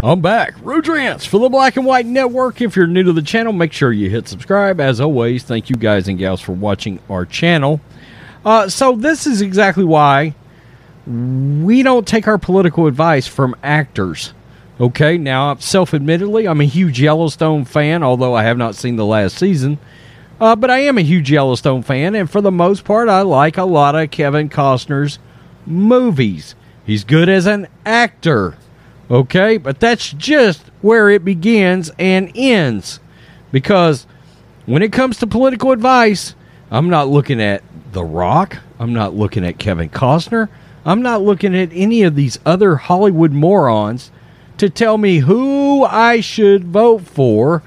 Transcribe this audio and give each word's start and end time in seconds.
I'm 0.00 0.20
back. 0.20 0.54
Rudrance 0.58 1.26
for 1.26 1.40
the 1.40 1.48
Black 1.48 1.76
and 1.76 1.84
White 1.84 2.06
Network. 2.06 2.60
If 2.60 2.76
you're 2.76 2.86
new 2.86 3.02
to 3.02 3.12
the 3.12 3.20
channel, 3.20 3.52
make 3.52 3.72
sure 3.72 3.90
you 3.90 4.08
hit 4.08 4.28
subscribe. 4.28 4.80
As 4.80 5.00
always, 5.00 5.42
thank 5.42 5.68
you 5.68 5.74
guys 5.74 6.06
and 6.06 6.16
gals 6.16 6.40
for 6.40 6.52
watching 6.52 7.00
our 7.10 7.26
channel. 7.26 7.80
Uh, 8.44 8.68
so, 8.68 8.94
this 8.94 9.26
is 9.26 9.40
exactly 9.40 9.82
why 9.82 10.36
we 11.04 11.82
don't 11.82 12.06
take 12.06 12.28
our 12.28 12.38
political 12.38 12.86
advice 12.86 13.26
from 13.26 13.56
actors. 13.64 14.34
Okay, 14.80 15.18
now, 15.18 15.56
self 15.56 15.92
admittedly, 15.92 16.46
I'm 16.46 16.60
a 16.60 16.64
huge 16.64 17.00
Yellowstone 17.00 17.64
fan, 17.64 18.04
although 18.04 18.34
I 18.34 18.44
have 18.44 18.56
not 18.56 18.76
seen 18.76 18.94
the 18.94 19.04
last 19.04 19.36
season. 19.36 19.78
Uh, 20.40 20.54
but 20.54 20.70
I 20.70 20.78
am 20.78 20.96
a 20.96 21.02
huge 21.02 21.32
Yellowstone 21.32 21.82
fan, 21.82 22.14
and 22.14 22.30
for 22.30 22.40
the 22.40 22.52
most 22.52 22.84
part, 22.84 23.08
I 23.08 23.22
like 23.22 23.58
a 23.58 23.64
lot 23.64 23.96
of 23.96 24.12
Kevin 24.12 24.48
Costner's 24.48 25.18
movies. 25.66 26.54
He's 26.86 27.02
good 27.02 27.28
as 27.28 27.46
an 27.46 27.66
actor. 27.84 28.56
Okay, 29.10 29.56
but 29.56 29.80
that's 29.80 30.12
just 30.12 30.62
where 30.82 31.08
it 31.08 31.24
begins 31.24 31.90
and 31.98 32.30
ends. 32.34 33.00
Because 33.50 34.06
when 34.66 34.82
it 34.82 34.92
comes 34.92 35.16
to 35.18 35.26
political 35.26 35.72
advice, 35.72 36.34
I'm 36.70 36.90
not 36.90 37.08
looking 37.08 37.40
at 37.40 37.62
The 37.92 38.04
Rock. 38.04 38.58
I'm 38.78 38.92
not 38.92 39.14
looking 39.14 39.46
at 39.46 39.58
Kevin 39.58 39.88
Costner. 39.88 40.48
I'm 40.84 41.00
not 41.00 41.22
looking 41.22 41.56
at 41.56 41.70
any 41.72 42.02
of 42.02 42.16
these 42.16 42.38
other 42.44 42.76
Hollywood 42.76 43.32
morons 43.32 44.10
to 44.58 44.68
tell 44.68 44.98
me 44.98 45.18
who 45.18 45.84
I 45.84 46.20
should 46.20 46.64
vote 46.64 47.02
for. 47.02 47.62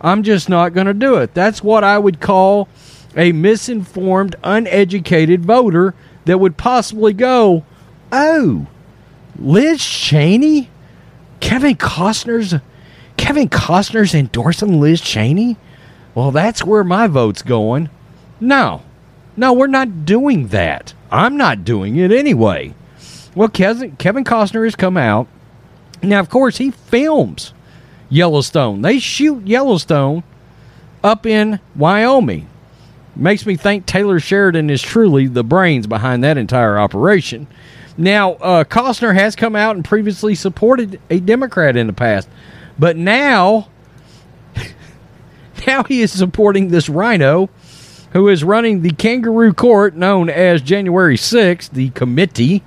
I'm 0.00 0.22
just 0.22 0.48
not 0.48 0.74
going 0.74 0.86
to 0.88 0.94
do 0.94 1.16
it. 1.16 1.32
That's 1.32 1.62
what 1.62 1.84
I 1.84 1.98
would 1.98 2.20
call 2.20 2.68
a 3.16 3.32
misinformed, 3.32 4.36
uneducated 4.42 5.44
voter 5.44 5.94
that 6.24 6.38
would 6.38 6.56
possibly 6.56 7.12
go, 7.12 7.64
oh, 8.10 8.66
Liz 9.38 9.84
Cheney? 9.84 10.68
Kevin 11.42 11.76
Costner's 11.76 12.54
Kevin 13.18 13.48
Costner's 13.50 14.14
endorsing 14.14 14.80
Liz 14.80 15.02
Cheney? 15.02 15.58
Well, 16.14 16.30
that's 16.30 16.64
where 16.64 16.84
my 16.84 17.08
vote's 17.08 17.42
going. 17.42 17.90
No. 18.40 18.82
No, 19.36 19.52
we're 19.52 19.66
not 19.66 20.06
doing 20.06 20.48
that. 20.48 20.94
I'm 21.10 21.36
not 21.36 21.64
doing 21.64 21.96
it 21.96 22.12
anyway. 22.12 22.74
Well, 23.34 23.48
Kevin, 23.48 23.96
Kevin 23.96 24.24
Costner 24.24 24.64
has 24.64 24.76
come 24.76 24.96
out. 24.96 25.26
Now, 26.02 26.20
of 26.20 26.30
course, 26.30 26.58
he 26.58 26.70
films 26.70 27.52
Yellowstone. 28.08 28.82
They 28.82 28.98
shoot 28.98 29.46
Yellowstone 29.46 30.22
up 31.02 31.26
in 31.26 31.60
Wyoming. 31.74 32.48
Makes 33.16 33.46
me 33.46 33.56
think 33.56 33.84
Taylor 33.84 34.20
Sheridan 34.20 34.70
is 34.70 34.80
truly 34.80 35.26
the 35.26 35.44
brains 35.44 35.86
behind 35.86 36.22
that 36.24 36.38
entire 36.38 36.78
operation. 36.78 37.46
Now, 38.02 38.32
uh, 38.32 38.64
Costner 38.64 39.14
has 39.14 39.36
come 39.36 39.54
out 39.54 39.76
and 39.76 39.84
previously 39.84 40.34
supported 40.34 41.00
a 41.08 41.20
Democrat 41.20 41.76
in 41.76 41.86
the 41.86 41.92
past, 41.92 42.28
but 42.76 42.96
now, 42.96 43.68
now 45.68 45.84
he 45.84 46.02
is 46.02 46.10
supporting 46.10 46.66
this 46.66 46.88
rhino 46.88 47.48
who 48.12 48.28
is 48.28 48.42
running 48.42 48.82
the 48.82 48.90
kangaroo 48.90 49.52
court 49.52 49.94
known 49.94 50.28
as 50.28 50.62
January 50.62 51.16
6th, 51.16 51.70
the 51.70 51.90
committee. 51.90 52.64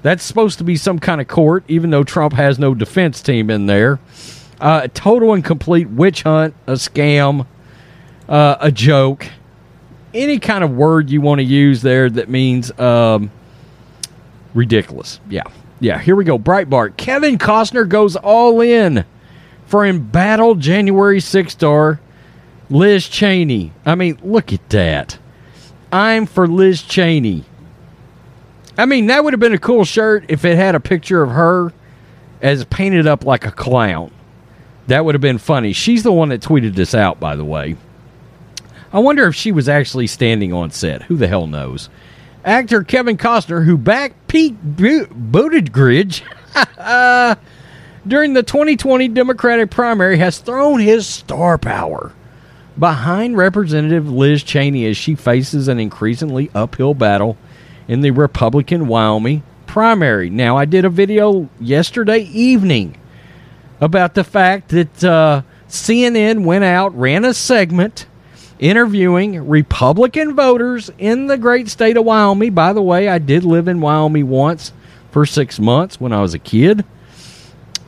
That's 0.00 0.24
supposed 0.24 0.56
to 0.56 0.64
be 0.64 0.76
some 0.76 0.98
kind 0.98 1.20
of 1.20 1.28
court, 1.28 1.64
even 1.68 1.90
though 1.90 2.02
Trump 2.02 2.32
has 2.32 2.58
no 2.58 2.74
defense 2.74 3.20
team 3.20 3.50
in 3.50 3.66
there. 3.66 4.00
Uh, 4.62 4.88
total 4.94 5.34
and 5.34 5.44
complete 5.44 5.90
witch 5.90 6.22
hunt, 6.22 6.54
a 6.66 6.72
scam, 6.72 7.46
uh, 8.30 8.56
a 8.60 8.72
joke, 8.72 9.28
any 10.14 10.38
kind 10.38 10.64
of 10.64 10.70
word 10.70 11.10
you 11.10 11.20
want 11.20 11.40
to 11.40 11.44
use 11.44 11.82
there 11.82 12.08
that 12.08 12.30
means 12.30 12.70
um, 12.80 13.30
ridiculous. 14.54 15.20
Yeah. 15.28 15.44
Yeah, 15.80 15.98
here 15.98 16.16
we 16.16 16.24
go. 16.24 16.38
Breitbart. 16.38 16.96
Kevin 16.96 17.36
Costner 17.36 17.86
goes 17.88 18.16
all 18.16 18.60
in 18.60 19.04
for 19.66 19.84
embattled 19.84 20.60
January 20.60 21.20
6 21.20 21.52
star 21.52 22.00
Liz 22.70 23.08
Cheney. 23.08 23.72
I 23.84 23.94
mean, 23.94 24.18
look 24.22 24.52
at 24.52 24.68
that. 24.70 25.18
I'm 25.92 26.26
for 26.26 26.46
Liz 26.46 26.82
Cheney. 26.82 27.44
I 28.76 28.86
mean, 28.86 29.06
that 29.06 29.22
would 29.22 29.32
have 29.32 29.40
been 29.40 29.52
a 29.52 29.58
cool 29.58 29.84
shirt 29.84 30.24
if 30.28 30.44
it 30.44 30.56
had 30.56 30.74
a 30.74 30.80
picture 30.80 31.22
of 31.22 31.30
her 31.30 31.72
as 32.42 32.64
painted 32.64 33.06
up 33.06 33.24
like 33.24 33.46
a 33.46 33.52
clown. 33.52 34.10
That 34.88 35.04
would 35.04 35.14
have 35.14 35.22
been 35.22 35.38
funny. 35.38 35.72
She's 35.72 36.02
the 36.02 36.12
one 36.12 36.30
that 36.30 36.42
tweeted 36.42 36.74
this 36.74 36.94
out, 36.94 37.20
by 37.20 37.36
the 37.36 37.44
way. 37.44 37.76
I 38.92 38.98
wonder 38.98 39.26
if 39.26 39.34
she 39.34 39.52
was 39.52 39.68
actually 39.68 40.06
standing 40.06 40.52
on 40.52 40.70
set. 40.70 41.02
Who 41.02 41.16
the 41.16 41.26
hell 41.28 41.46
knows? 41.46 41.88
Actor 42.44 42.84
Kevin 42.84 43.16
Costner, 43.16 43.64
who 43.64 43.78
backed 43.78 44.28
Pete 44.28 44.76
Buttigieg 44.76 46.20
during 48.06 48.34
the 48.34 48.42
2020 48.42 49.08
Democratic 49.08 49.70
primary, 49.70 50.18
has 50.18 50.38
thrown 50.38 50.80
his 50.80 51.06
star 51.06 51.56
power 51.56 52.12
behind 52.78 53.36
Representative 53.36 54.10
Liz 54.10 54.42
Cheney 54.42 54.84
as 54.86 54.96
she 54.96 55.14
faces 55.14 55.68
an 55.68 55.78
increasingly 55.78 56.50
uphill 56.54 56.92
battle 56.92 57.38
in 57.88 58.02
the 58.02 58.10
Republican 58.10 58.88
Wyoming 58.88 59.42
primary. 59.66 60.28
Now, 60.28 60.56
I 60.58 60.66
did 60.66 60.84
a 60.84 60.90
video 60.90 61.48
yesterday 61.60 62.20
evening 62.20 62.98
about 63.80 64.14
the 64.14 64.24
fact 64.24 64.68
that 64.68 65.04
uh, 65.04 65.42
CNN 65.68 66.44
went 66.44 66.64
out, 66.64 66.96
ran 66.96 67.24
a 67.24 67.32
segment 67.32 68.06
interviewing 68.58 69.48
Republican 69.48 70.34
voters 70.34 70.90
in 70.98 71.26
the 71.26 71.38
great 71.38 71.68
state 71.68 71.96
of 71.96 72.04
Wyoming. 72.04 72.54
By 72.54 72.72
the 72.72 72.82
way, 72.82 73.08
I 73.08 73.18
did 73.18 73.44
live 73.44 73.68
in 73.68 73.80
Wyoming 73.80 74.28
once 74.28 74.72
for 75.10 75.26
six 75.26 75.58
months 75.58 76.00
when 76.00 76.12
I 76.12 76.20
was 76.20 76.34
a 76.34 76.38
kid. 76.38 76.84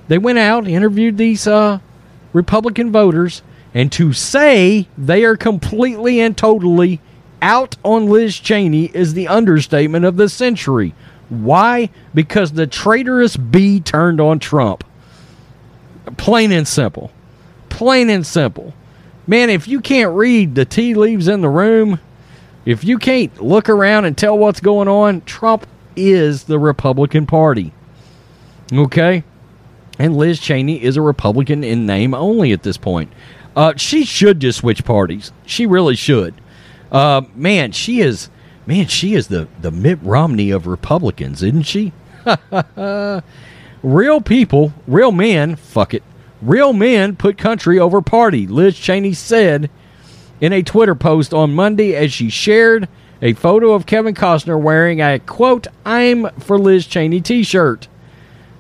They 0.09 0.19
went 0.19 0.39
out, 0.39 0.69
interviewed 0.69 1.19
these 1.19 1.47
uh, 1.47 1.81
Republican 2.33 2.93
voters, 2.93 3.43
and 3.75 3.91
to 3.93 4.13
say 4.13 4.89
they 4.97 5.25
are 5.25 5.37
completely 5.37 6.21
and 6.21 6.37
totally 6.37 7.01
out 7.43 7.77
on 7.83 8.07
Liz 8.07 8.39
Cheney 8.39 8.87
is 8.95 9.15
the 9.15 9.29
understatement 9.29 10.05
of 10.05 10.17
the 10.17 10.29
century. 10.29 10.95
Why? 11.29 11.91
Because 12.15 12.53
the 12.53 12.67
traitorous 12.67 13.37
bee 13.37 13.81
turned 13.81 14.21
on 14.21 14.39
Trump. 14.39 14.85
Plain 16.17 16.53
and 16.53 16.67
simple. 16.67 17.11
Plain 17.69 18.11
and 18.11 18.25
simple. 18.25 18.73
Man, 19.27 19.51
if 19.51 19.67
you 19.67 19.81
can't 19.81 20.15
read 20.15 20.55
the 20.55 20.65
tea 20.65 20.95
leaves 20.95 21.29
in 21.29 21.41
the 21.41 21.49
room, 21.49 22.01
if 22.65 22.85
you 22.85 22.99
can't 22.99 23.43
look 23.43 23.69
around 23.69 24.05
and 24.05 24.17
tell 24.17 24.37
what's 24.39 24.61
going 24.61 24.89
on, 24.89 25.23
Trump 25.23 25.67
is 25.97 26.45
the 26.45 26.59
Republican 26.59 27.27
Party. 27.27 27.73
Okay? 28.73 29.25
And 29.99 30.17
Liz 30.17 30.39
Cheney 30.39 30.83
is 30.83 30.97
a 30.97 31.03
Republican 31.03 31.65
in 31.65 31.87
name 31.87 32.15
only 32.15 32.53
at 32.53 32.63
this 32.63 32.77
point. 32.77 33.13
Uh, 33.55 33.73
she 33.77 34.05
should 34.05 34.41
just 34.41 34.59
switch 34.59 34.85
parties. 34.85 35.33
She 35.47 35.65
really 35.67 35.97
should. 35.97 36.35
Uh, 36.93 37.23
man, 37.35 37.73
she 37.73 38.01
is 38.01 38.29
man, 38.67 38.87
she 38.87 39.15
is 39.15 39.29
the, 39.29 39.49
the 39.61 39.71
Mitt 39.71 39.99
Romney 40.03 40.51
of 40.51 40.67
Republicans, 40.67 41.43
isn't 41.43 41.63
she? 41.63 41.93
real 43.83 44.21
people, 44.21 44.73
real 44.87 45.13
men, 45.13 45.57
fuck 45.57 45.95
it. 45.95 46.03
Real 46.43 46.73
men 46.73 47.17
put 47.17 47.39
country 47.39 47.79
over 47.79 48.03
party, 48.03 48.47
Liz 48.47 48.77
Cheney 48.77 49.15
said 49.15 49.71
in 50.41 50.53
a 50.53 50.63
Twitter 50.63 50.95
post 50.95 51.33
on 51.33 51.55
Monday 51.55 51.95
as 51.95 52.13
she 52.13 52.29
shared 52.29 52.89
a 53.23 53.33
photo 53.33 53.73
of 53.73 53.87
Kevin 53.87 54.15
Costner 54.15 54.61
wearing 54.61 55.01
a 55.01 55.19
quote, 55.19 55.67
I'm 55.85 56.29
for 56.39 56.59
Liz 56.59 56.87
Cheney 56.87 57.21
t 57.21 57.43
shirt. 57.43 57.89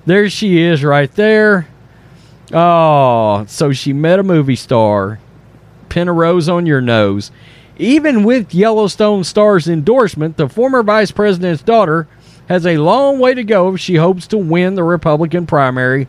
There 0.06 0.30
she 0.30 0.60
is 0.60 0.82
right 0.82 1.12
there. 1.14 1.68
Oh, 2.52 3.44
so 3.48 3.72
she 3.72 3.92
met 3.92 4.20
a 4.20 4.22
movie 4.22 4.56
star. 4.56 5.18
Pin 5.88 6.08
a 6.08 6.12
rose 6.12 6.48
on 6.48 6.64
your 6.64 6.80
nose. 6.80 7.30
Even 7.76 8.24
with 8.24 8.54
Yellowstone 8.54 9.24
Star's 9.24 9.68
endorsement, 9.68 10.38
the 10.38 10.48
former 10.48 10.82
vice 10.82 11.10
president's 11.10 11.62
daughter 11.62 12.08
has 12.48 12.64
a 12.64 12.78
long 12.78 13.18
way 13.18 13.34
to 13.34 13.44
go 13.44 13.74
if 13.74 13.80
she 13.80 13.96
hopes 13.96 14.26
to 14.28 14.38
win 14.38 14.76
the 14.76 14.84
Republican 14.84 15.46
primary 15.46 16.08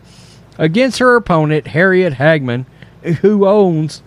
against 0.58 1.00
her 1.00 1.16
opponent, 1.16 1.68
Harriet 1.68 2.14
Hageman, 2.14 2.66
who 3.22 3.48
owns 3.48 4.02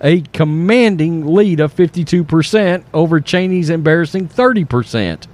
a 0.00 0.22
commanding 0.32 1.26
lead 1.26 1.60
of 1.60 1.74
52% 1.74 2.84
over 2.92 3.20
Cheney's 3.20 3.70
embarrassing 3.70 4.28
30%. 4.28 5.26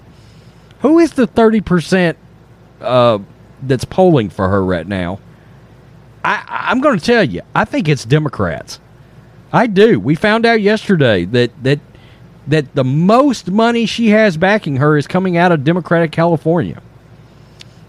Who 0.80 0.98
is 0.98 1.12
the 1.12 1.26
30% 1.26 2.16
uh, 2.80 3.18
that's 3.62 3.84
polling 3.84 4.30
for 4.30 4.48
her 4.48 4.64
right 4.64 4.86
now? 4.86 5.20
I, 6.24 6.44
I'm 6.46 6.80
going 6.80 6.98
to 6.98 7.04
tell 7.04 7.24
you, 7.24 7.42
I 7.54 7.64
think 7.64 7.88
it's 7.88 8.04
Democrats. 8.04 8.80
I 9.52 9.66
do. 9.66 9.98
We 9.98 10.14
found 10.14 10.44
out 10.44 10.60
yesterday 10.60 11.24
that 11.26 11.62
that 11.62 11.80
that 12.46 12.74
the 12.74 12.84
most 12.84 13.50
money 13.50 13.86
she 13.86 14.08
has 14.08 14.36
backing 14.36 14.76
her 14.76 14.96
is 14.96 15.06
coming 15.06 15.36
out 15.36 15.52
of 15.52 15.64
Democratic 15.64 16.12
California. 16.12 16.82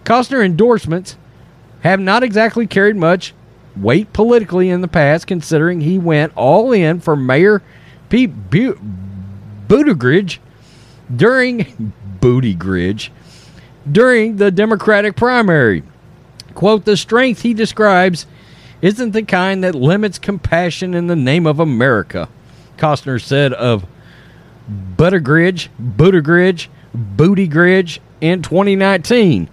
Costner 0.03 0.43
endorsements 0.43 1.17
have 1.81 1.99
not 1.99 2.23
exactly 2.23 2.67
carried 2.67 2.95
much 2.95 3.33
weight 3.75 4.11
politically 4.13 4.69
in 4.69 4.81
the 4.81 4.87
past, 4.87 5.27
considering 5.27 5.81
he 5.81 5.97
went 5.97 6.33
all 6.35 6.71
in 6.71 6.99
for 6.99 7.15
Mayor 7.15 7.61
Pete 8.09 8.49
Buttigieg 8.49 10.39
during 11.15 11.93
Buttigieg 12.19 13.09
during 13.89 14.37
the 14.37 14.51
Democratic 14.51 15.15
primary. 15.15 15.83
Quote, 16.53 16.85
the 16.85 16.97
strength 16.97 17.41
he 17.41 17.53
describes 17.53 18.25
isn't 18.81 19.11
the 19.11 19.23
kind 19.23 19.63
that 19.63 19.75
limits 19.75 20.19
compassion 20.19 20.93
in 20.93 21.07
the 21.07 21.15
name 21.15 21.45
of 21.45 21.59
America, 21.59 22.29
Costner 22.77 23.21
said 23.21 23.53
of 23.53 23.85
Buttigieg, 24.95 25.69
Buttigieg, 25.79 26.67
Buttigieg 26.95 27.99
in 28.21 28.41
2019. 28.41 29.49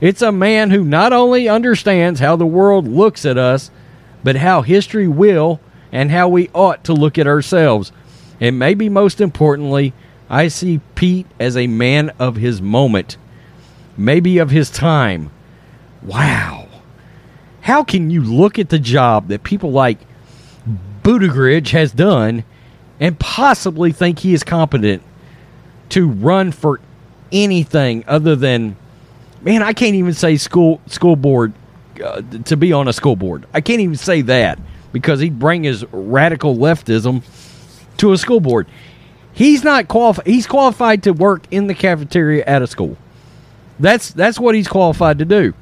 It's 0.00 0.22
a 0.22 0.32
man 0.32 0.70
who 0.70 0.84
not 0.84 1.12
only 1.12 1.48
understands 1.48 2.20
how 2.20 2.36
the 2.36 2.46
world 2.46 2.86
looks 2.86 3.24
at 3.24 3.36
us, 3.36 3.70
but 4.22 4.36
how 4.36 4.62
history 4.62 5.08
will 5.08 5.60
and 5.90 6.10
how 6.10 6.28
we 6.28 6.50
ought 6.54 6.84
to 6.84 6.92
look 6.92 7.18
at 7.18 7.26
ourselves. 7.26 7.92
And 8.40 8.58
maybe 8.58 8.88
most 8.88 9.20
importantly, 9.20 9.92
I 10.30 10.48
see 10.48 10.80
Pete 10.94 11.26
as 11.40 11.56
a 11.56 11.66
man 11.66 12.10
of 12.18 12.36
his 12.36 12.62
moment, 12.62 13.16
maybe 13.96 14.38
of 14.38 14.50
his 14.50 14.70
time. 14.70 15.30
Wow. 16.02 16.68
How 17.62 17.82
can 17.82 18.10
you 18.10 18.22
look 18.22 18.58
at 18.58 18.68
the 18.68 18.78
job 18.78 19.28
that 19.28 19.42
people 19.42 19.72
like 19.72 19.98
Buttigieg 21.02 21.68
has 21.70 21.90
done 21.92 22.44
and 23.00 23.18
possibly 23.18 23.92
think 23.92 24.20
he 24.20 24.34
is 24.34 24.44
competent 24.44 25.02
to 25.90 26.08
run 26.08 26.52
for 26.52 26.80
anything 27.32 28.04
other 28.06 28.36
than 28.36 28.76
man, 29.42 29.62
I 29.62 29.72
can't 29.72 29.94
even 29.94 30.14
say 30.14 30.36
school 30.36 30.80
school 30.86 31.16
board 31.16 31.52
uh, 32.02 32.22
to 32.44 32.56
be 32.56 32.72
on 32.72 32.88
a 32.88 32.92
school 32.92 33.16
board. 33.16 33.46
I 33.52 33.60
can't 33.60 33.80
even 33.80 33.96
say 33.96 34.22
that 34.22 34.58
because 34.92 35.20
he'd 35.20 35.38
bring 35.38 35.64
his 35.64 35.84
radical 35.92 36.56
leftism 36.56 37.22
to 37.98 38.12
a 38.12 38.18
school 38.18 38.40
board. 38.40 38.66
He's 39.32 39.62
not 39.62 39.88
qualified. 39.88 40.26
He's 40.26 40.46
qualified 40.46 41.04
to 41.04 41.12
work 41.12 41.44
in 41.50 41.66
the 41.66 41.74
cafeteria 41.74 42.44
at 42.46 42.62
a 42.62 42.66
school. 42.66 42.96
That's 43.78 44.10
that's 44.10 44.38
what 44.40 44.54
he's 44.54 44.68
qualified 44.68 45.18
to 45.18 45.24
do. 45.24 45.54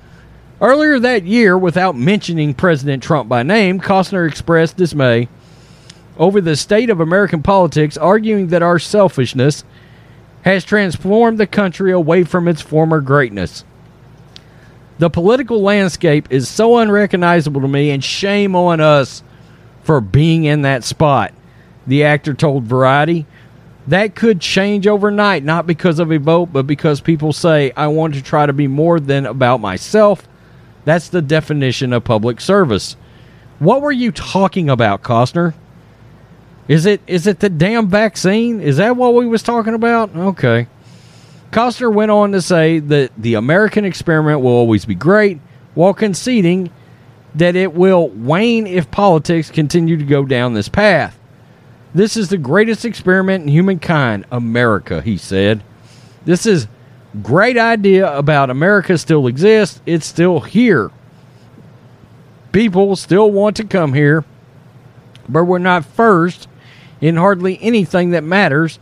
Earlier 0.60 0.98
that 1.00 1.24
year, 1.24 1.58
without 1.58 1.96
mentioning 1.96 2.54
President 2.54 3.02
Trump 3.02 3.28
by 3.28 3.42
name, 3.42 3.78
Costner 3.78 4.26
expressed 4.26 4.78
dismay 4.78 5.28
over 6.16 6.40
the 6.40 6.56
state 6.56 6.88
of 6.88 7.00
American 7.00 7.42
politics, 7.42 7.98
arguing 7.98 8.46
that 8.46 8.62
our 8.62 8.78
selfishness 8.78 9.64
has 10.46 10.64
transformed 10.64 11.38
the 11.38 11.46
country 11.46 11.90
away 11.90 12.22
from 12.22 12.46
its 12.46 12.62
former 12.62 13.00
greatness. 13.00 13.64
The 14.98 15.10
political 15.10 15.60
landscape 15.60 16.28
is 16.30 16.48
so 16.48 16.78
unrecognizable 16.78 17.60
to 17.62 17.68
me, 17.68 17.90
and 17.90 18.02
shame 18.02 18.54
on 18.54 18.80
us 18.80 19.24
for 19.82 20.00
being 20.00 20.44
in 20.44 20.62
that 20.62 20.84
spot, 20.84 21.34
the 21.84 22.04
actor 22.04 22.32
told 22.32 22.62
Variety. 22.62 23.26
That 23.88 24.14
could 24.14 24.40
change 24.40 24.86
overnight, 24.86 25.42
not 25.42 25.66
because 25.66 25.98
of 25.98 26.12
a 26.12 26.18
vote, 26.18 26.52
but 26.52 26.64
because 26.64 27.00
people 27.00 27.32
say, 27.32 27.72
I 27.76 27.88
want 27.88 28.14
to 28.14 28.22
try 28.22 28.46
to 28.46 28.52
be 28.52 28.68
more 28.68 29.00
than 29.00 29.26
about 29.26 29.60
myself. 29.60 30.28
That's 30.84 31.08
the 31.08 31.22
definition 31.22 31.92
of 31.92 32.04
public 32.04 32.40
service. 32.40 32.94
What 33.58 33.82
were 33.82 33.90
you 33.90 34.12
talking 34.12 34.70
about, 34.70 35.02
Costner? 35.02 35.54
Is 36.68 36.86
it 36.86 37.00
is 37.06 37.26
it 37.26 37.40
the 37.40 37.48
damn 37.48 37.88
vaccine? 37.88 38.60
Is 38.60 38.78
that 38.78 38.96
what 38.96 39.14
we 39.14 39.26
was 39.26 39.42
talking 39.42 39.74
about? 39.74 40.14
Okay. 40.14 40.66
Costner 41.52 41.92
went 41.92 42.10
on 42.10 42.32
to 42.32 42.42
say 42.42 42.80
that 42.80 43.12
the 43.16 43.34
American 43.34 43.84
experiment 43.84 44.40
will 44.40 44.50
always 44.50 44.84
be 44.84 44.94
great, 44.94 45.38
while 45.74 45.94
conceding 45.94 46.70
that 47.36 47.54
it 47.54 47.72
will 47.74 48.08
wane 48.08 48.66
if 48.66 48.90
politics 48.90 49.50
continue 49.50 49.96
to 49.96 50.04
go 50.04 50.24
down 50.24 50.54
this 50.54 50.68
path. 50.68 51.18
This 51.94 52.16
is 52.16 52.28
the 52.28 52.38
greatest 52.38 52.84
experiment 52.84 53.44
in 53.44 53.48
humankind, 53.48 54.26
America, 54.32 55.00
he 55.00 55.16
said. 55.16 55.62
This 56.24 56.44
is 56.46 56.66
great 57.22 57.56
idea 57.56 58.14
about 58.16 58.50
America 58.50 58.98
still 58.98 59.26
exists. 59.26 59.80
It's 59.86 60.04
still 60.04 60.40
here. 60.40 60.90
People 62.52 62.96
still 62.96 63.30
want 63.30 63.56
to 63.56 63.64
come 63.64 63.94
here, 63.94 64.24
but 65.28 65.44
we're 65.44 65.58
not 65.58 65.84
first 65.84 66.48
in 67.00 67.16
hardly 67.16 67.58
anything 67.60 68.10
that 68.10 68.24
matters, 68.24 68.78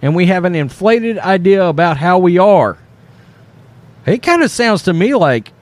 and 0.00 0.14
we 0.14 0.26
have 0.26 0.44
an 0.44 0.54
inflated 0.54 1.18
idea 1.18 1.64
about 1.66 1.96
how 1.96 2.18
we 2.18 2.38
are. 2.38 2.78
It 4.06 4.22
kind 4.22 4.42
of 4.42 4.50
sounds 4.50 4.82
to 4.84 4.92
me 4.92 5.14
like 5.14 5.52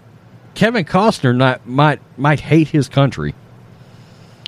Kevin 0.55 0.85
Costner 0.85 1.35
not, 1.35 1.67
might 1.67 2.01
might 2.17 2.41
hate 2.41 2.69
his 2.69 2.89
country. 2.89 3.35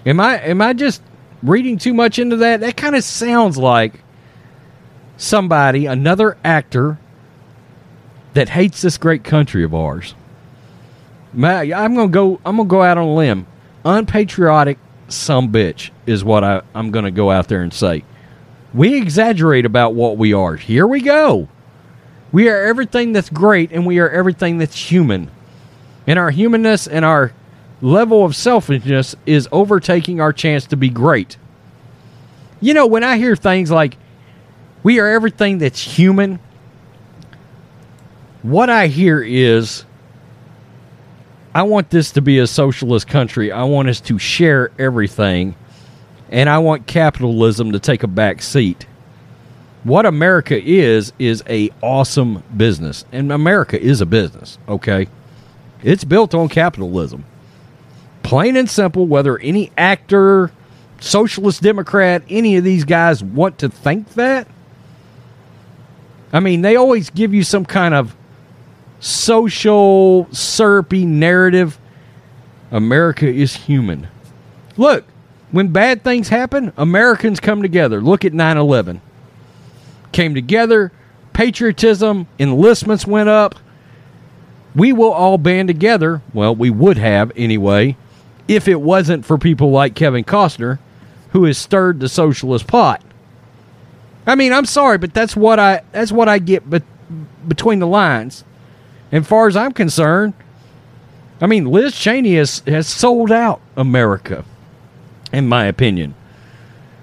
Am 0.06 0.20
I 0.20 0.38
am 0.38 0.60
I 0.60 0.72
just 0.72 1.02
reading 1.42 1.78
too 1.78 1.94
much 1.94 2.18
into 2.18 2.36
that? 2.36 2.60
That 2.60 2.76
kind 2.76 2.94
of 2.94 3.02
sounds 3.02 3.58
like 3.58 4.00
somebody, 5.16 5.86
another 5.86 6.38
actor 6.44 6.98
that 8.34 8.50
hates 8.50 8.82
this 8.82 8.98
great 8.98 9.24
country 9.24 9.64
of 9.64 9.74
ours. 9.74 10.14
I'm 11.34 11.94
gonna 11.94 12.08
go. 12.08 12.40
I'm 12.44 12.56
gonna 12.56 12.68
go 12.68 12.82
out 12.82 12.98
on 12.98 13.04
a 13.04 13.14
limb. 13.14 13.46
Unpatriotic, 13.84 14.78
some 15.08 15.50
bitch 15.50 15.90
is 16.08 16.24
what 16.24 16.42
I, 16.42 16.62
I'm 16.74 16.90
going 16.90 17.04
to 17.04 17.10
go 17.10 17.30
out 17.30 17.48
there 17.48 17.62
and 17.62 17.72
say. 17.72 18.04
We 18.74 18.96
exaggerate 18.96 19.64
about 19.64 19.94
what 19.94 20.16
we 20.16 20.32
are. 20.32 20.56
Here 20.56 20.86
we 20.86 21.00
go. 21.00 21.48
We 22.32 22.48
are 22.48 22.64
everything 22.64 23.12
that's 23.12 23.30
great 23.30 23.72
and 23.72 23.86
we 23.86 23.98
are 23.98 24.10
everything 24.10 24.58
that's 24.58 24.90
human. 24.90 25.30
And 26.06 26.18
our 26.18 26.30
humanness 26.30 26.86
and 26.86 27.04
our 27.04 27.32
level 27.80 28.24
of 28.24 28.34
selfishness 28.34 29.14
is 29.24 29.48
overtaking 29.52 30.20
our 30.20 30.32
chance 30.32 30.66
to 30.66 30.76
be 30.76 30.88
great. 30.88 31.36
You 32.60 32.74
know, 32.74 32.86
when 32.86 33.04
I 33.04 33.18
hear 33.18 33.36
things 33.36 33.70
like, 33.70 33.96
we 34.82 34.98
are 35.00 35.08
everything 35.08 35.58
that's 35.58 35.80
human, 35.80 36.40
what 38.42 38.70
I 38.70 38.86
hear 38.86 39.22
is 39.22 39.84
I 41.54 41.62
want 41.62 41.90
this 41.90 42.12
to 42.12 42.20
be 42.20 42.38
a 42.38 42.46
socialist 42.46 43.08
country. 43.08 43.50
I 43.50 43.64
want 43.64 43.88
us 43.88 44.00
to 44.02 44.18
share 44.18 44.70
everything, 44.78 45.56
and 46.30 46.48
I 46.48 46.58
want 46.58 46.86
capitalism 46.86 47.72
to 47.72 47.78
take 47.78 48.02
a 48.02 48.08
back 48.08 48.42
seat. 48.42 48.86
What 49.84 50.06
America 50.06 50.60
is 50.60 51.12
is 51.18 51.42
a 51.48 51.70
awesome 51.82 52.42
business, 52.56 53.04
and 53.12 53.32
America 53.32 53.80
is 53.80 54.00
a 54.00 54.06
business. 54.06 54.58
Okay, 54.68 55.08
it's 55.82 56.04
built 56.04 56.34
on 56.34 56.48
capitalism, 56.48 57.24
plain 58.22 58.56
and 58.56 58.68
simple. 58.68 59.06
Whether 59.06 59.38
any 59.38 59.70
actor, 59.78 60.50
socialist 61.00 61.62
Democrat, 61.62 62.22
any 62.28 62.56
of 62.56 62.64
these 62.64 62.84
guys 62.84 63.22
want 63.22 63.58
to 63.58 63.68
think 63.68 64.14
that, 64.14 64.48
I 66.32 66.40
mean, 66.40 66.62
they 66.62 66.76
always 66.76 67.08
give 67.10 67.32
you 67.32 67.44
some 67.44 67.64
kind 67.64 67.94
of 67.94 68.14
social, 69.00 70.28
syrupy 70.32 71.06
narrative. 71.06 71.78
America 72.70 73.26
is 73.26 73.54
human. 73.54 74.08
Look, 74.76 75.04
when 75.50 75.68
bad 75.68 76.04
things 76.04 76.28
happen, 76.28 76.72
Americans 76.76 77.40
come 77.40 77.62
together. 77.62 78.00
Look 78.00 78.24
at 78.24 78.32
9 78.32 78.56
11. 78.56 79.00
Came 80.12 80.34
together, 80.34 80.92
patriotism, 81.32 82.26
enlistments 82.38 83.06
went 83.06 83.28
up. 83.28 83.54
We 84.74 84.92
will 84.92 85.12
all 85.12 85.38
band 85.38 85.68
together. 85.68 86.22
Well, 86.32 86.54
we 86.54 86.70
would 86.70 86.98
have 86.98 87.32
anyway, 87.36 87.96
if 88.46 88.68
it 88.68 88.80
wasn't 88.80 89.24
for 89.24 89.38
people 89.38 89.70
like 89.70 89.94
Kevin 89.94 90.24
Costner, 90.24 90.78
who 91.30 91.44
has 91.44 91.58
stirred 91.58 92.00
the 92.00 92.08
socialist 92.08 92.66
pot. 92.66 93.02
I 94.26 94.34
mean, 94.34 94.52
I'm 94.52 94.66
sorry, 94.66 94.98
but 94.98 95.14
that's 95.14 95.34
what 95.34 95.58
I 95.58 95.82
that's 95.92 96.12
what 96.12 96.28
I 96.28 96.38
get 96.38 96.68
but 96.68 96.82
between 97.46 97.78
the 97.78 97.86
lines. 97.86 98.44
And 99.10 99.26
far 99.26 99.46
as 99.46 99.56
I'm 99.56 99.72
concerned, 99.72 100.34
I 101.40 101.46
mean, 101.46 101.66
Liz 101.66 101.94
Cheney 101.94 102.34
has, 102.34 102.62
has 102.66 102.86
sold 102.86 103.30
out 103.30 103.60
America, 103.76 104.44
in 105.32 105.46
my 105.46 105.66
opinion. 105.66 106.14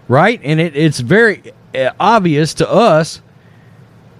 Right? 0.07 0.39
And 0.43 0.59
it, 0.59 0.75
it's 0.75 0.99
very 0.99 1.53
uh, 1.73 1.91
obvious 1.99 2.53
to 2.55 2.69
us 2.69 3.21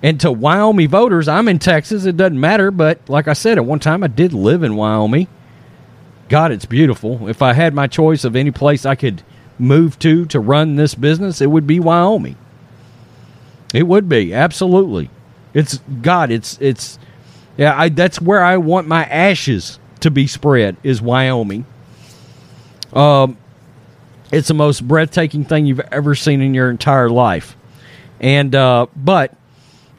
and 0.02 0.20
to 0.22 0.32
Wyoming 0.32 0.90
voters. 0.90 1.28
I'm 1.28 1.48
in 1.48 1.60
Texas. 1.60 2.06
It 2.06 2.18
doesn't 2.18 2.40
matter. 2.40 2.72
But 2.72 3.08
like 3.10 3.28
I 3.28 3.34
said, 3.34 3.58
at 3.58 3.66
one 3.66 3.80
time 3.80 4.04
I 4.04 4.08
did 4.08 4.34
live 4.34 4.64
in 4.64 4.76
Wyoming. 4.76 5.28
God, 6.30 6.52
it's 6.52 6.66
beautiful. 6.66 7.28
If 7.28 7.42
I 7.42 7.54
had 7.54 7.74
my 7.74 7.88
choice 7.88 8.24
of 8.24 8.36
any 8.36 8.52
place 8.52 8.86
I 8.86 8.96
could 8.96 9.22
move 9.58 9.98
to 10.00 10.26
to 10.26 10.40
run 10.40 10.76
this 10.76 10.96
business, 10.96 11.42
it 11.42 11.48
would 11.48 11.68
be 11.68 11.80
Wyoming. 11.80 12.36
It 13.74 13.84
would 13.84 14.10
be 14.10 14.34
absolutely. 14.34 15.10
It's 15.54 15.80
God. 16.02 16.32
It's 16.32 16.58
it's 16.60 16.98
yeah. 17.58 17.80
I 17.80 17.90
that's 17.90 18.20
where 18.20 18.44
I 18.44 18.58
want 18.58 18.88
my 18.88 19.06
ashes 19.06 19.80
to 20.02 20.12
be 20.12 20.28
spread 20.28 20.78
is 20.84 21.02
Wyoming. 21.02 21.66
Um, 22.94 23.38
it's 24.32 24.48
the 24.48 24.54
most 24.54 24.88
breathtaking 24.88 25.46
thing 25.46 25.66
you've 25.66 25.80
ever 25.80 26.16
seen 26.16 26.42
in 26.42 26.54
your 26.54 26.70
entire 26.70 27.10
life, 27.10 27.56
and 28.20 28.54
uh, 28.56 28.88
but 28.96 29.34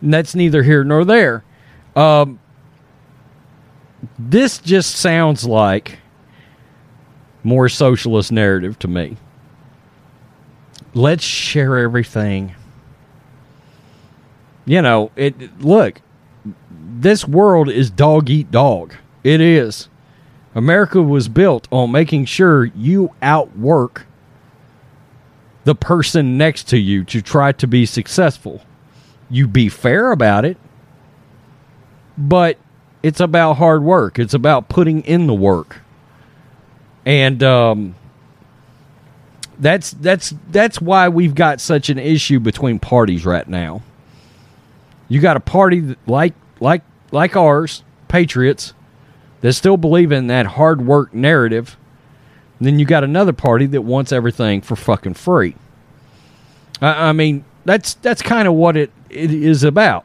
that's 0.02 0.34
neither 0.34 0.62
here 0.62 0.84
nor 0.84 1.04
there. 1.04 1.44
Um, 1.94 2.38
this 4.18 4.58
just 4.58 4.96
sounds 4.96 5.44
like 5.44 5.98
more 7.42 7.68
socialist 7.68 8.32
narrative 8.32 8.78
to 8.80 8.88
me. 8.88 9.16
Let's 10.94 11.24
share 11.24 11.78
everything. 11.78 12.54
You 14.64 14.82
know, 14.82 15.12
it 15.14 15.60
look, 15.60 16.00
this 16.70 17.26
world 17.26 17.70
is 17.70 17.90
dog 17.90 18.28
eat 18.28 18.50
dog. 18.50 18.94
It 19.22 19.40
is. 19.40 19.88
America 20.54 21.02
was 21.02 21.28
built 21.28 21.68
on 21.70 21.92
making 21.92 22.24
sure 22.24 22.64
you 22.64 23.10
outwork 23.20 24.06
the 25.66 25.74
person 25.74 26.38
next 26.38 26.68
to 26.68 26.78
you 26.78 27.02
to 27.02 27.20
try 27.20 27.50
to 27.50 27.66
be 27.66 27.84
successful. 27.84 28.62
You 29.28 29.48
be 29.48 29.68
fair 29.68 30.12
about 30.12 30.44
it, 30.44 30.58
but 32.16 32.56
it's 33.02 33.18
about 33.18 33.54
hard 33.54 33.82
work. 33.82 34.16
It's 34.16 34.32
about 34.32 34.68
putting 34.68 35.02
in 35.02 35.26
the 35.26 35.34
work. 35.34 35.80
And 37.04 37.42
um, 37.42 37.96
that's 39.58 39.90
that's 39.90 40.34
that's 40.50 40.80
why 40.80 41.08
we've 41.08 41.34
got 41.34 41.60
such 41.60 41.90
an 41.90 41.98
issue 41.98 42.38
between 42.38 42.78
parties 42.78 43.26
right 43.26 43.48
now. 43.48 43.82
You 45.08 45.20
got 45.20 45.36
a 45.36 45.40
party 45.40 45.96
like 46.06 46.34
like 46.60 46.82
like 47.10 47.34
ours, 47.34 47.82
Patriots, 48.06 48.72
that 49.40 49.54
still 49.54 49.76
believe 49.76 50.12
in 50.12 50.28
that 50.28 50.46
hard 50.46 50.86
work 50.86 51.12
narrative. 51.12 51.76
And 52.58 52.66
then 52.66 52.78
you 52.78 52.86
got 52.86 53.04
another 53.04 53.32
party 53.32 53.66
that 53.66 53.82
wants 53.82 54.12
everything 54.12 54.62
for 54.62 54.76
fucking 54.76 55.14
free. 55.14 55.54
I, 56.80 57.08
I 57.08 57.12
mean, 57.12 57.44
that's 57.64 57.94
that's 57.94 58.22
kind 58.22 58.48
of 58.48 58.54
what 58.54 58.76
it, 58.76 58.90
it 59.10 59.32
is 59.32 59.64
about. 59.64 60.04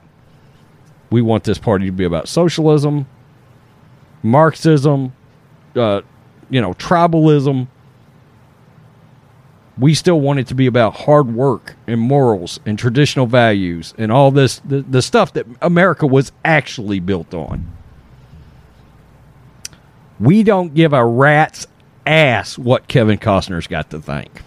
We 1.09 1.21
want 1.21 1.43
this 1.43 1.57
party 1.57 1.85
to 1.85 1.91
be 1.91 2.05
about 2.05 2.27
socialism, 2.27 3.05
Marxism, 4.23 5.13
uh, 5.75 6.01
you 6.49 6.61
know, 6.61 6.73
tribalism. 6.73 7.67
We 9.77 9.93
still 9.93 10.19
want 10.19 10.39
it 10.39 10.47
to 10.47 10.55
be 10.55 10.67
about 10.67 10.95
hard 10.95 11.33
work 11.33 11.75
and 11.87 11.99
morals 11.99 12.59
and 12.65 12.77
traditional 12.77 13.25
values 13.25 13.93
and 13.97 14.11
all 14.11 14.29
this 14.31 14.59
the, 14.59 14.81
the 14.81 15.01
stuff 15.01 15.33
that 15.33 15.45
America 15.61 16.05
was 16.05 16.31
actually 16.43 16.99
built 16.99 17.33
on. 17.33 17.71
We 20.19 20.43
don't 20.43 20.75
give 20.75 20.93
a 20.93 21.03
rat's 21.03 21.65
ass 22.05 22.57
what 22.57 22.87
Kevin 22.87 23.17
Costner's 23.17 23.67
got 23.67 23.89
to 23.91 23.99
think. 23.99 24.41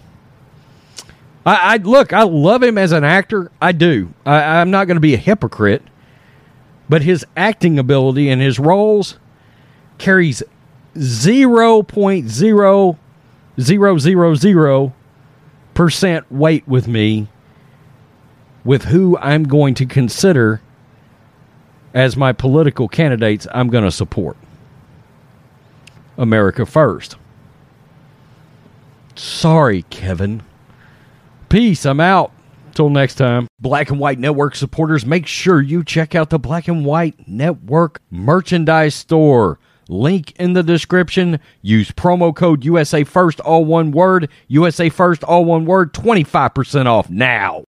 I, 1.45 1.75
I 1.75 1.77
look, 1.77 2.13
I 2.13 2.23
love 2.23 2.63
him 2.63 2.77
as 2.77 2.91
an 2.91 3.03
actor. 3.03 3.51
I 3.61 3.71
do. 3.71 4.13
I, 4.25 4.59
I'm 4.59 4.71
not 4.71 4.85
going 4.85 4.95
to 4.95 5.01
be 5.01 5.13
a 5.13 5.17
hypocrite, 5.17 5.83
but 6.89 7.01
his 7.01 7.25
acting 7.37 7.77
ability 7.77 8.29
and 8.29 8.41
his 8.41 8.59
roles 8.59 9.17
carries 9.97 10.41
zero 10.97 11.83
point 11.83 12.29
zero 12.29 12.97
zero 13.59 13.97
zero 13.97 14.35
zero 14.35 14.93
percent 15.73 16.31
weight 16.31 16.67
with 16.67 16.87
me 16.87 17.27
with 18.63 18.85
who 18.85 19.17
I'm 19.19 19.43
going 19.43 19.75
to 19.75 19.85
consider 19.85 20.61
as 21.93 22.17
my 22.17 22.33
political 22.33 22.87
candidates 22.87 23.47
I'm 23.53 23.69
going 23.69 23.83
to 23.83 23.91
support. 23.91 24.35
America 26.17 26.65
first. 26.65 27.17
Sorry, 29.15 29.83
Kevin. 29.83 30.43
Peace. 31.49 31.85
I'm 31.85 31.99
out. 31.99 32.31
Till 32.73 32.89
next 32.89 33.15
time. 33.15 33.47
Black 33.61 33.89
and 33.89 33.99
White 33.99 34.19
Network 34.19 34.53
supporters, 34.53 35.05
make 35.05 35.25
sure 35.27 35.61
you 35.61 35.81
check 35.81 36.13
out 36.13 36.29
the 36.29 36.37
Black 36.37 36.67
and 36.67 36.85
White 36.85 37.25
Network 37.25 38.01
merchandise 38.11 38.93
store. 38.93 39.59
Link 39.87 40.33
in 40.37 40.53
the 40.53 40.63
description. 40.63 41.39
Use 41.61 41.91
promo 41.91 42.35
code 42.35 42.65
USA 42.65 43.05
First, 43.05 43.39
all 43.39 43.63
one 43.63 43.91
word. 43.91 44.29
USA 44.47 44.89
First, 44.89 45.23
all 45.23 45.45
one 45.45 45.65
word. 45.65 45.93
25% 45.93 46.85
off 46.85 47.09
now. 47.09 47.63